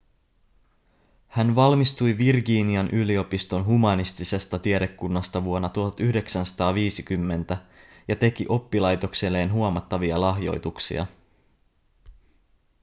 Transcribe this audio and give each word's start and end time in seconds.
hän 1.27 1.55
valmistui 1.55 2.17
virginian 2.17 2.89
yliopiston 2.91 3.65
humanistisesta 3.65 4.59
tiedekunnasta 4.59 5.43
vuonna 5.43 5.69
1950 5.69 7.57
ja 8.07 8.15
teki 8.15 8.45
oppilaitokselleen 8.49 9.51
huomattavia 9.53 10.21
lahjoituksia 10.21 11.05